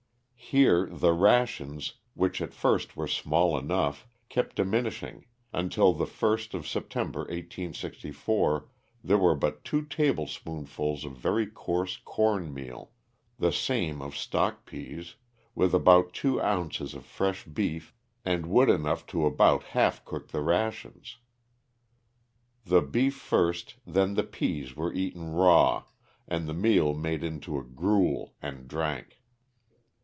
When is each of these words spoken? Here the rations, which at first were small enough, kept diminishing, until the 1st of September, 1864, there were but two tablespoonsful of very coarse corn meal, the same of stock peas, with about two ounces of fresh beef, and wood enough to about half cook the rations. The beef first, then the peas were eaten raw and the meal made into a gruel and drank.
Here 0.53 0.85
the 0.91 1.13
rations, 1.13 1.93
which 2.13 2.41
at 2.41 2.53
first 2.53 2.97
were 2.97 3.07
small 3.07 3.57
enough, 3.57 4.05
kept 4.27 4.57
diminishing, 4.57 5.25
until 5.53 5.93
the 5.93 6.03
1st 6.03 6.53
of 6.53 6.67
September, 6.67 7.19
1864, 7.21 8.67
there 9.01 9.17
were 9.17 9.33
but 9.35 9.63
two 9.63 9.81
tablespoonsful 9.85 10.93
of 11.05 11.15
very 11.15 11.47
coarse 11.47 11.95
corn 12.03 12.53
meal, 12.53 12.91
the 13.39 13.53
same 13.53 14.01
of 14.01 14.17
stock 14.17 14.65
peas, 14.65 15.15
with 15.55 15.73
about 15.73 16.11
two 16.13 16.41
ounces 16.41 16.93
of 16.95 17.05
fresh 17.05 17.45
beef, 17.45 17.93
and 18.25 18.45
wood 18.47 18.69
enough 18.69 19.05
to 19.05 19.25
about 19.25 19.63
half 19.63 20.03
cook 20.03 20.31
the 20.31 20.41
rations. 20.41 21.19
The 22.65 22.81
beef 22.81 23.15
first, 23.15 23.75
then 23.87 24.15
the 24.15 24.23
peas 24.25 24.75
were 24.75 24.91
eaten 24.93 25.31
raw 25.31 25.83
and 26.27 26.45
the 26.45 26.53
meal 26.53 26.93
made 26.93 27.23
into 27.23 27.57
a 27.57 27.63
gruel 27.63 28.33
and 28.41 28.67
drank. 28.67 29.19